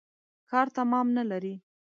کار 0.49 0.67
تمام 0.77 1.07
نلري. 1.15 1.53